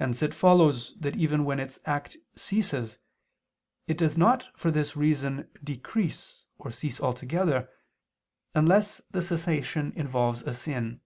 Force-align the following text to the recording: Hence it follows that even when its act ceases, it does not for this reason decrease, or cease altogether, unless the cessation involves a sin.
Hence 0.00 0.22
it 0.24 0.34
follows 0.34 0.92
that 0.98 1.14
even 1.14 1.44
when 1.44 1.60
its 1.60 1.78
act 1.84 2.16
ceases, 2.34 2.98
it 3.86 3.96
does 3.96 4.18
not 4.18 4.48
for 4.58 4.72
this 4.72 4.96
reason 4.96 5.48
decrease, 5.62 6.44
or 6.58 6.72
cease 6.72 7.00
altogether, 7.00 7.70
unless 8.56 9.00
the 9.12 9.22
cessation 9.22 9.92
involves 9.94 10.42
a 10.42 10.52
sin. 10.52 11.00